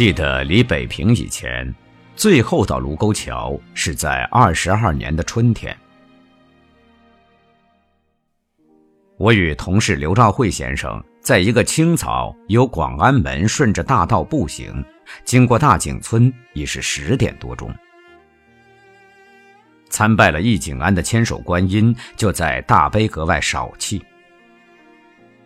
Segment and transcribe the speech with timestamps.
[0.00, 1.74] 记得离北平以前，
[2.16, 5.76] 最后到卢沟桥是在二十二年的春天。
[9.18, 14.82] 我与同事刘兆慧先生在一个清早由广安门顺着大道步行，
[15.22, 17.70] 经过大井村，已是十点多钟。
[19.90, 24.02] 参拜了义景庵的千手观音，就在大悲阁外少气。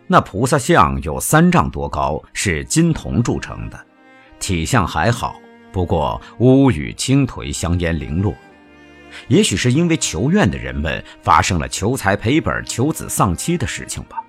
[0.07, 3.85] 那菩萨像有三丈多高，是金铜铸成的，
[4.39, 5.39] 体相还好，
[5.71, 8.33] 不过乌羽青颓，香烟零落。
[9.27, 14.21] 也许是因为求愿的人们发生了求财赔本、求子丧妻的事情吧。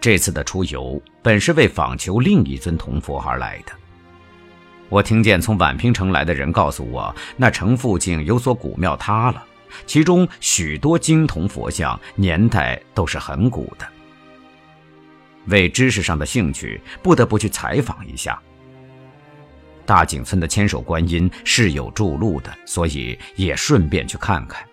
[0.00, 3.72] 这次的出游本是为访求另一尊铜佛而来的。
[4.88, 9.44] 我听见从宛平城来的人告诉我，那城附近有所古庙塌了，
[9.86, 13.91] 其中许多金铜佛像年代都是很古的。
[15.46, 18.40] 为知识上的兴趣，不得不去采访一下。
[19.84, 24.64] 大井村的千手观音是有筑路的，所以也顺便去看看。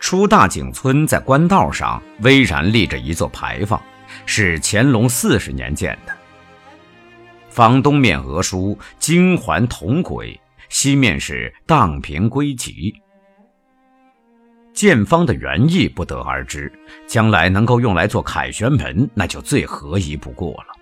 [0.00, 3.80] 出大井村，在官道上巍然立着一座牌坊。
[4.24, 6.16] 是乾隆四十年建的，
[7.50, 10.40] 房东面额书“金环铜轨”，
[10.70, 12.94] 西面是“荡平归集”。
[14.76, 16.70] 建方的原意不得而知，
[17.06, 20.76] 将来能够用来做凯旋门，那就最合宜不过了。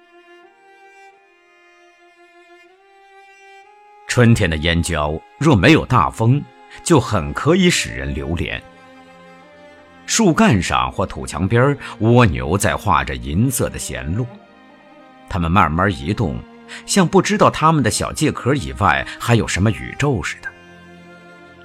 [4.08, 6.42] 春天的燕郊若没有大风，
[6.82, 8.60] 就很可以使人流连。
[10.06, 14.26] 树干上或土墙边，蜗牛在画着银色的弦路，
[15.28, 16.36] 它们慢慢移动，
[16.84, 20.52] 像不知道它们的小介壳以外还有什么宇宙似的。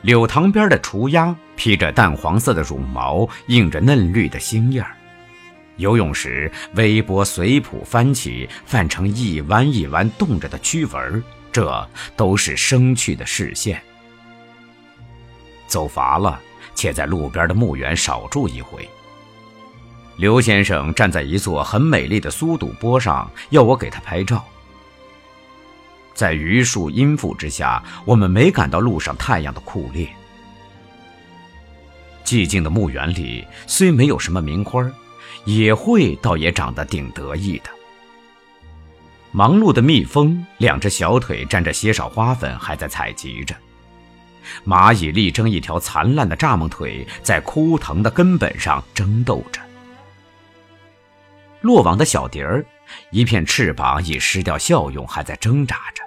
[0.02, 4.86] 柳塘边的雏鸭披着淡黄色的绒毛，映着嫩绿的星叶
[5.77, 13.82] 游泳时，微波随谱翻起，泛成一弯一弯动着的曲纹，这都是生趣的视线。
[15.67, 16.39] 走乏了。
[16.76, 18.87] 且在路边的墓园少住一回。
[20.16, 24.45] 刘先生站在一座很美丽的苏堵坡上，要我给他拍照。
[26.19, 30.05] 在榆树荫覆之下，我们没感到路上太阳的酷烈。
[32.25, 34.85] 寂静的墓园里虽没有什么名花，
[35.45, 37.69] 野卉倒也长得挺得意的。
[39.31, 43.55] 忙碌的蜜蜂，两只小腿沾着些少花粉，还在采集着。
[44.65, 49.61] 蚂蚁力争一条残烂的蚱蜢腿，在枯藤的根本上争斗着。
[51.61, 52.65] 落网的小蝶儿，
[53.09, 56.03] 一片翅膀已失掉效用，还在挣扎着。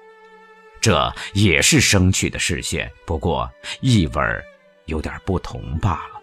[0.82, 3.48] 这也是生趣的视线，不过
[3.81, 4.44] 意味儿
[4.87, 6.20] 有点不同罢了。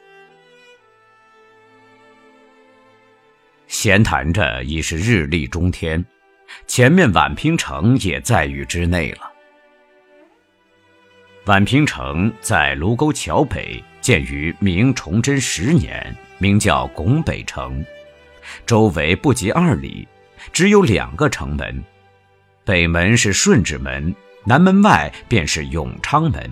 [3.67, 6.03] 闲谈着已是日历中天，
[6.67, 9.31] 前面宛平城也在于之内了。
[11.45, 17.83] 宛平城在卢沟桥北，建于明崇祯十年，名叫拱北城，
[18.65, 20.05] 周围不及二里，
[20.51, 21.81] 只有两个城门，
[22.65, 24.13] 北门是顺治门，
[24.45, 26.51] 南门外便是永昌门。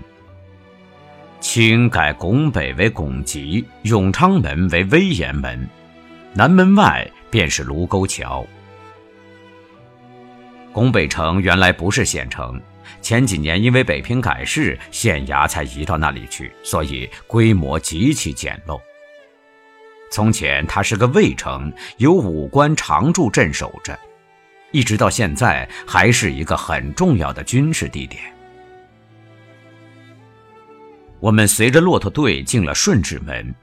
[1.40, 5.68] 清改拱北为拱极，永昌门为威严门，
[6.34, 8.46] 南门外便是卢沟桥。
[10.72, 12.60] 拱北城原来不是县城。
[13.00, 18.80] 前几年因为北平改市，县衙才移到那里去，所以规模极其简陋。
[20.10, 23.98] 从前它是个卫城，有武官常驻镇守着，
[24.70, 28.22] 一直到现在还是一个很重要的军事地点。
[31.20, 33.54] 我们随着骆驼队进了顺治门，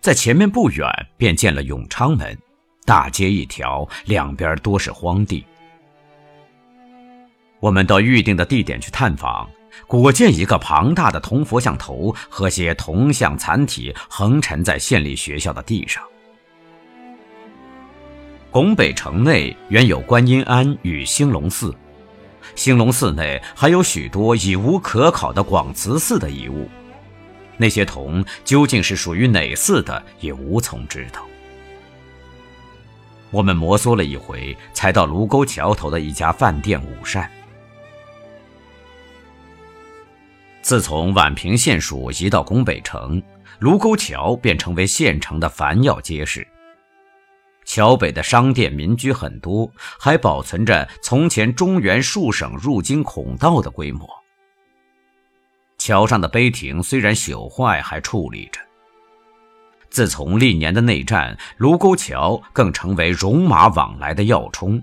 [0.00, 2.36] 在前面不远便见了永昌门，
[2.84, 5.44] 大街一条，两边多是荒地。
[7.60, 9.48] 我们到预定的地点去探访，
[9.86, 16.02] 果见一个庞大的铜佛像头和些铜像残体横陈在县立学校的地上。
[18.52, 21.74] 拱北城内原有观音庵与兴隆寺，
[22.54, 26.68] 兴隆寺内还有许多已无可考的广慈寺的遗物，
[27.56, 31.22] 那些铜究竟是属于哪寺的，也无从知道。
[33.30, 37.30] 我们摩挲了一回，才到卢沟桥头的一家饭店午膳。
[40.60, 43.22] 自从宛平县署移到拱北城，
[43.60, 46.46] 卢沟桥便成为县城的繁要街市。
[47.74, 54.06] 桥北的商店民居很多，还保存着从前中原数省入京孔道的规模。
[55.78, 58.60] 桥上的碑亭虽然朽坏，还矗立着。
[59.88, 64.78] 自从历年的内战，卢沟桥更成为戎马往来的要冲。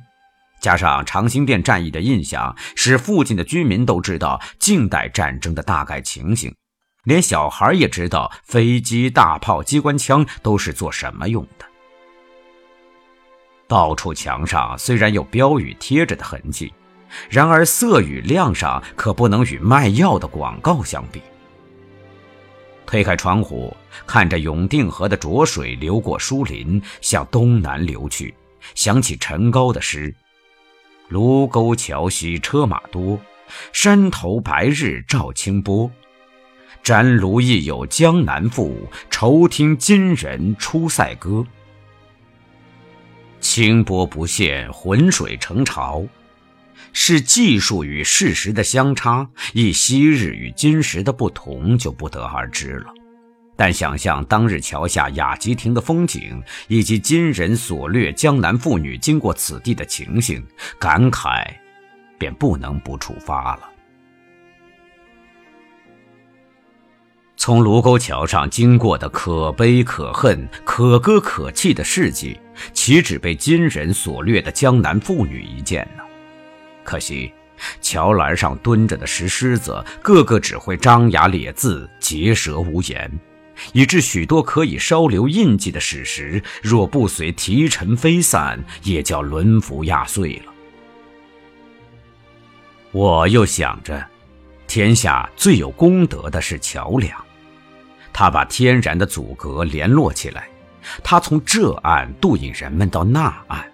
[0.59, 6.51] 加上长兴店战役的印象，使附近的居民都知道近代战争的大概情形，
[7.03, 11.68] 连小孩也知道飞机、大炮、机关枪都是做什么用的。
[13.69, 16.73] 到处墙上虽然有标语贴着的痕迹，
[17.29, 21.21] 然而色与亮上可不能与卖药的广告相比。
[22.87, 23.71] 推开窗户，
[24.07, 28.33] 看着永定河的浊水流过树林，向东南流去，
[28.73, 30.11] 想起陈高的诗
[31.07, 33.19] ：“卢沟桥西车马多，
[33.71, 35.91] 山头白日照清波。
[36.81, 41.45] 沾炉亦有江南赋，愁听金人出塞歌。
[43.39, 46.05] 清波不现，浑水成潮。”
[46.91, 52.87] 是技术与事实的相差，亦昔日与今时的不同，就不得而知了。
[53.55, 60.43] 但想象当日桥下雅集亭的风景，以及金人所掠江南妇女经过此地的情形，
[60.79, 61.45] 感慨
[62.17, 63.69] 便不能不触发了。
[67.37, 72.39] 从卢沟桥上经过的可悲可恨、可歌可泣的事迹，
[72.73, 76.03] 岂止被金人所掠的江南妇女一件呢？
[76.83, 77.31] 可惜，
[77.81, 83.11] 桥栏上蹲着的石狮子，个个只会张牙咧字、结舌无言，
[83.73, 90.53] 以致许多可以稍留印记的史实，若不随提尘飞散，也叫轮辐压碎了。
[92.91, 94.03] 我又想着，
[94.67, 97.15] 天下最有功德的是桥梁，
[98.11, 100.47] 它把天然的阻隔联络起来，
[101.03, 103.65] 他从这岸渡引人们到那岸。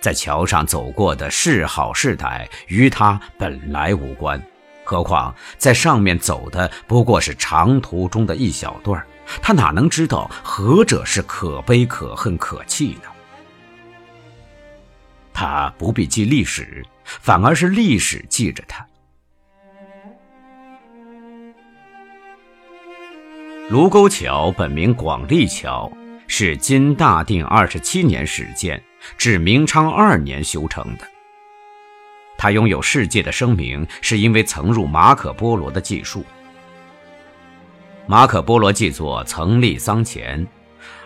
[0.00, 4.42] 在桥上走过的是好是歹，与他本来无关。
[4.84, 9.02] 何况在上面走的不过是长途中的一小段
[9.40, 13.08] 他哪能知道何者是可悲、可恨、可气呢？
[15.32, 18.86] 他不必记历史，反而是历史记着他。
[23.74, 25.90] 卢沟桥本名广利桥，
[26.28, 28.80] 是金大定二十七年始建。
[29.18, 31.04] 至明昌二年修成的，
[32.38, 36.24] 它拥有世界的声名，是因为曾入马可波罗的记述。
[38.06, 40.46] 马可波罗记作曾立桑前，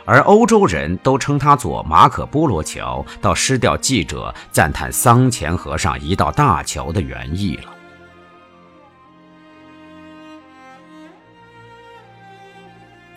[0.05, 7.78] 而欧洲人都称它作马可波罗桥，到失掉记者赞叹桑前河上一道大桥的原意了。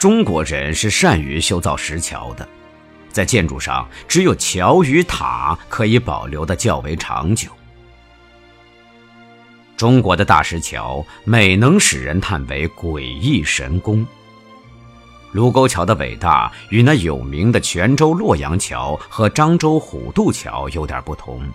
[0.01, 2.49] 中国人是善于修造石桥的。
[3.11, 7.51] 在建筑上，只有桥与塔可以保留的较为长久。
[9.77, 14.03] 中国的大石桥，美能使人叹为诡异神功。
[15.33, 21.47] 卢沟桥的伟大，与那有名的泉州洛阳桥和漳州虎渡桥有点不同。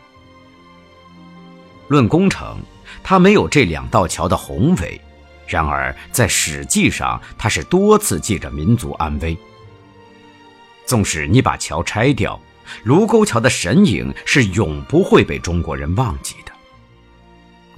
[1.89, 2.61] 论工程，
[3.03, 5.01] 它没有这两道桥的宏伟；
[5.47, 9.37] 然而在史记上，他是多次记着民族安危。
[10.85, 12.41] 纵使你把桥拆掉，
[12.85, 16.53] 卢沟桥的神影是永不会被中国人忘记的。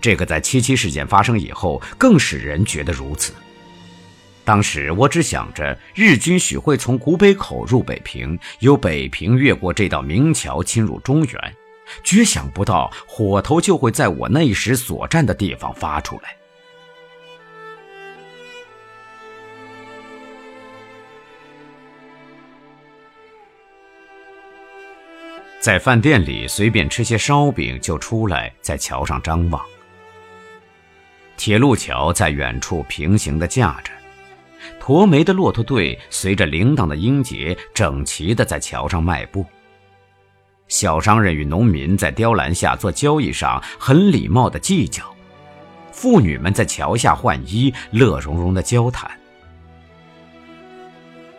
[0.01, 3.33] 这个在七七事件发生以后，更使人觉得如此。
[4.45, 11.55] 当时我只想着日军许会从古北口入北平，由北平越过这道明桥侵入中原，
[12.03, 16.35] 绝想不到火头就会在我那时所站的地方发出来。
[25.69, 29.63] 在饭店里随便吃些烧饼就出来，在桥上张望。
[31.37, 33.93] 铁路桥在远处平行的架着，
[34.81, 39.45] 驼眉的骆驼队随着铃铛的音节整齐的在桥上迈步。
[40.69, 45.05] 小商人与农民在雕栏下做交易上很礼貌的计较，
[45.93, 49.18] 妇女们在桥下换衣，乐融融的交谈。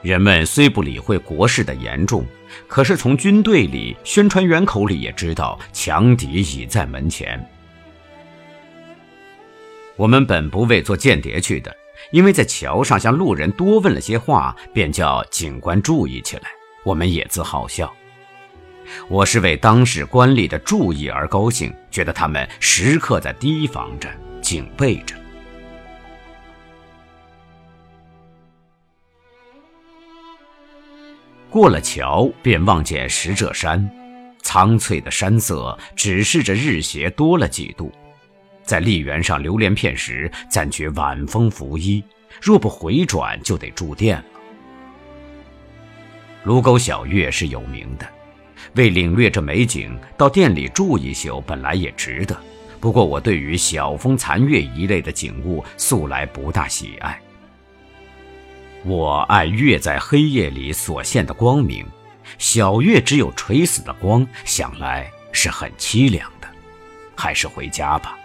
[0.01, 2.25] 人们虽不理会国事的严重，
[2.67, 7.45] 可是从军队里、宣传员口里也知道强敌已在门前。
[9.97, 11.75] 我们本不为做间谍去的，
[12.11, 16.43] 因为在桥上向路人多问了些话，便叫警官注意起来。
[16.85, 17.93] 我们也自好笑。
[19.09, 24.09] 我是为当时官吏的注意而高兴，觉得他们时刻在提防着、
[24.41, 25.13] 警备着。
[31.49, 33.89] 过了桥，便望见石柘山，
[34.43, 37.91] 苍翠的山色指示着日斜多了几度。
[38.63, 42.03] 在丽园上流连片时，暂觉晚风拂衣，
[42.39, 44.23] 若不回转，就得住店了。
[46.43, 48.07] 卢沟晓月是有名的，
[48.75, 52.37] 为领略这美景，到店里住一宿本来也值得。
[52.79, 57.19] 不过我对于晓风残月一类的景物，素来不大喜爱。
[58.85, 61.85] 我爱月在黑夜里所现的光明，
[62.37, 66.47] 小月只有垂死的光，想来是很凄凉的，
[67.15, 68.17] 还是回家吧。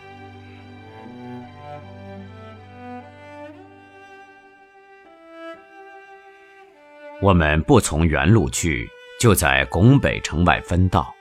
[7.21, 8.89] 我们不从原路去，
[9.21, 11.13] 就在拱北城外分道。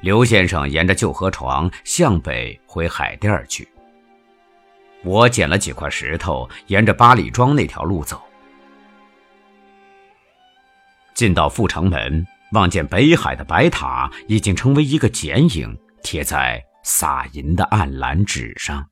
[0.00, 3.68] 刘先生沿着旧河床向北回海淀去。
[5.04, 8.20] 我捡了几块石头，沿着八里庄那条路走。
[11.14, 18.84] 进到阜成门，望见北海的白塔已经成为一个剪影，贴在撒银的暗蓝纸上。